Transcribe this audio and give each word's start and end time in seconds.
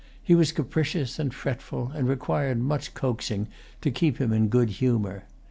He 0.23 0.33
was 0.33 0.51
capricious 0.51 1.19
and 1.19 1.31
fretful, 1.31 1.91
and 1.93 2.09
required 2.09 2.59
much 2.59 2.95
coaxing 2.95 3.49
to 3.81 3.91
keep 3.91 4.17
him 4.17 4.33
in 4.33 4.47
good 4.47 4.71
humor. 4.71 5.25